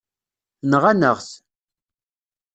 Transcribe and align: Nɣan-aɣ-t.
Nɣan-aɣ-t. 0.71 1.29